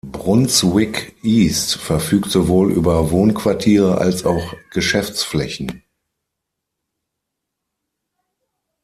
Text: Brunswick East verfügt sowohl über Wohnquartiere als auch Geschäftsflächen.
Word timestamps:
Brunswick 0.03 1.15
East 1.21 1.75
verfügt 1.75 2.31
sowohl 2.31 2.71
über 2.71 3.11
Wohnquartiere 3.11 3.99
als 3.99 4.25
auch 4.25 4.55
Geschäftsflächen. 4.71 5.83